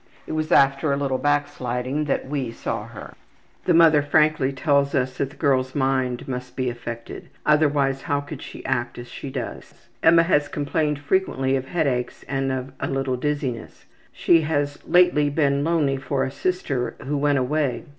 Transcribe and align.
It 0.25 0.31
was 0.31 0.51
after 0.51 0.91
a 0.91 0.97
little 0.97 1.19
backsliding 1.19 2.05
that 2.05 2.27
we 2.27 2.49
saw 2.51 2.87
her. 2.87 3.13
The 3.65 3.73
mother 3.75 4.01
frankly 4.01 4.51
tells 4.51 4.95
us 4.95 5.15
that 5.19 5.29
the 5.29 5.35
girl's 5.35 5.75
mind 5.75 6.27
must 6.27 6.55
be 6.55 6.71
affected; 6.71 7.29
otherwise 7.45 8.01
how 8.01 8.19
could 8.21 8.41
she 8.41 8.65
act 8.65 8.97
as 8.97 9.07
she 9.09 9.29
does. 9.29 9.75
Emma 10.01 10.23
has 10.23 10.47
complained 10.47 10.97
frequently 10.97 11.55
of 11.55 11.67
headaches 11.67 12.23
and 12.27 12.51
of 12.51 12.71
a 12.79 12.87
little 12.87 13.15
dizziness. 13.15 13.85
She 14.11 14.41
has 14.41 14.79
lately 14.87 15.29
been 15.29 15.63
lonely 15.63 15.97
for 15.97 16.23
a 16.23 16.31
sister 16.31 16.95
who 17.05 17.15
went 17.15 17.37
away. 17.37 17.83